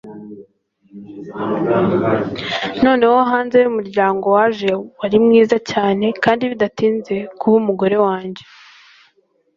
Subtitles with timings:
[2.83, 8.43] noneho hanze yumuryango waje, wari mwiza cyane kandi bidatinze kuba umugore wanjye